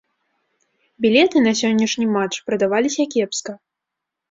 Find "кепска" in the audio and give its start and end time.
3.15-3.51